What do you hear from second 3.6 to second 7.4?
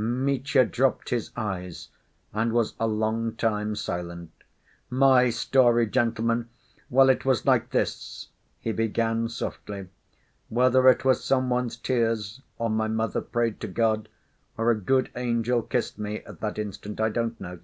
silent. "My story, gentlemen? Well, it